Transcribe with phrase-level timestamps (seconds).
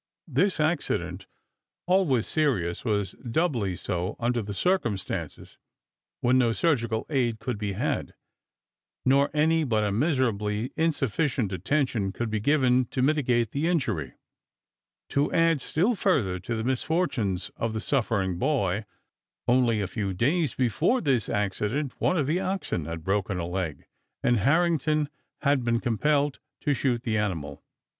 [0.27, 1.27] This accident,
[1.85, 5.59] always serious, was doubly so under the circumstances,
[6.21, 8.15] when no surgical aid could be had,
[9.05, 14.13] nor any but a miserably insufficient attention could be given to mitigate the injury.
[15.09, 18.85] To add still further to the misfortunes of the suffering boy,
[19.47, 23.85] only a few days before this accident one of the oxen had broken a leg
[24.23, 25.09] and Harrington
[25.43, 27.63] had been compelled to shoot the animal.